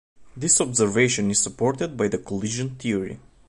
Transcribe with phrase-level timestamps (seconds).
[0.35, 3.19] This observation is supported by the collision theory.